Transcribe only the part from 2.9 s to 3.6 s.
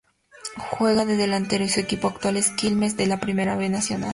de la Primera